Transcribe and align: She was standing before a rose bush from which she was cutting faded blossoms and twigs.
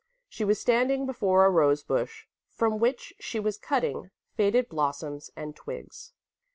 She 0.27 0.43
was 0.43 0.59
standing 0.59 1.05
before 1.05 1.45
a 1.45 1.49
rose 1.51 1.83
bush 1.83 2.25
from 2.49 2.79
which 2.79 3.13
she 3.19 3.39
was 3.39 3.59
cutting 3.59 4.09
faded 4.35 4.67
blossoms 4.67 5.29
and 5.35 5.55
twigs. 5.55 6.13